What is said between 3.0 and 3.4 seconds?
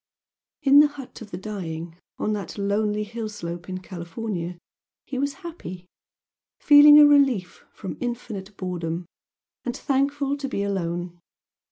hill